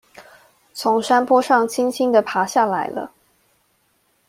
[0.73, 3.11] 從山坡上輕輕地爬下來了